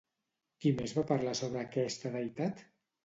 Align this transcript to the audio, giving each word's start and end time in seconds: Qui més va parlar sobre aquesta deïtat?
Qui 0.63 0.71
més 0.79 0.95
va 0.99 1.03
parlar 1.13 1.35
sobre 1.41 1.61
aquesta 1.67 2.13
deïtat? 2.17 2.65